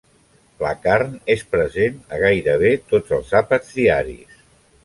[0.63, 4.43] La carn és present a gairebé tots els àpats diaris.